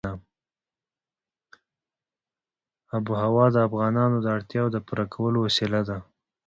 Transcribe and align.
آب 2.95 3.05
وهوا 3.11 3.45
د 3.51 3.57
افغانانو 3.67 4.17
د 4.21 4.25
اړتیاوو 4.35 4.73
د 4.73 4.77
پوره 4.87 5.05
کولو 5.13 5.37
وسیله 5.45 5.79
ده. 5.89 5.97